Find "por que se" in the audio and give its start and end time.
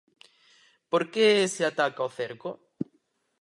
0.91-1.63